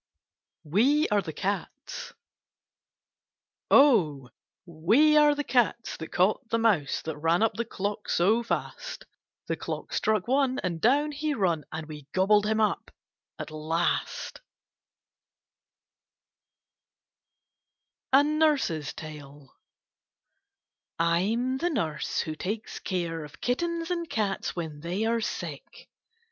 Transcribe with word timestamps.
WE 0.63 1.07
ABE 1.11 1.25
THE 1.25 1.31
CATS 1.33 2.13
Oh! 3.69 4.31
we 4.65 5.15
are 5.15 5.35
the 5.35 5.43
cats 5.43 5.95
that 5.97 6.11
caught 6.11 6.49
the 6.49 6.57
mouse. 6.57 7.03
That 7.03 7.19
ran 7.19 7.43
up 7.43 7.53
the 7.53 7.65
clock 7.65 8.09
so 8.09 8.41
fast. 8.41 9.05
The 9.45 9.55
clock 9.55 9.93
struck 9.93 10.27
one, 10.27 10.57
and 10.63 10.81
down 10.81 11.11
he 11.11 11.35
run, 11.35 11.65
And 11.71 11.87
we 11.87 12.07
gobbled 12.13 12.47
him 12.47 12.59
up 12.59 12.89
at 13.37 13.51
last. 13.51 14.41
30 18.11 18.11
KITTENS 18.11 18.13
AND 18.13 18.23
CATS 18.23 18.25
A 18.25 18.39
NURSE'S 18.73 18.93
TALE 18.95 19.55
I'm 20.97 21.57
the 21.59 21.69
nurse 21.69 22.21
who 22.21 22.33
takes 22.35 22.79
care 22.79 23.23
of 23.23 23.39
kit 23.39 23.59
tens 23.59 23.91
and 23.91 24.09
cats 24.09 24.55
when 24.55 24.79
they 24.79 25.05
are 25.05 25.21
sick. 25.21 25.89